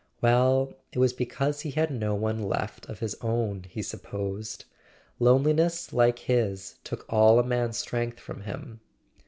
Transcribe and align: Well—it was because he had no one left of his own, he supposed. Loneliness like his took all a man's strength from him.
Well—it 0.19 0.97
was 0.97 1.13
because 1.13 1.61
he 1.61 1.69
had 1.69 1.91
no 1.91 2.15
one 2.15 2.41
left 2.41 2.89
of 2.89 3.01
his 3.01 3.15
own, 3.21 3.65
he 3.69 3.83
supposed. 3.83 4.65
Loneliness 5.19 5.93
like 5.93 6.17
his 6.17 6.79
took 6.83 7.05
all 7.07 7.37
a 7.37 7.43
man's 7.43 7.77
strength 7.77 8.19
from 8.19 8.41
him. 8.41 8.79